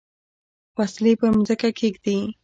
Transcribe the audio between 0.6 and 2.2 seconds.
وسلې پر مځکه کښېږدي.